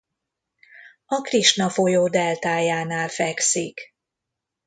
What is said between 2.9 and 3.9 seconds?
fekszik.